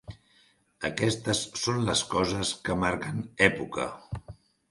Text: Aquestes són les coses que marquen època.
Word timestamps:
Aquestes 0.87 1.41
són 1.65 1.83
les 1.89 2.01
coses 2.15 2.53
que 2.69 2.79
marquen 2.87 3.23
època. 3.51 3.87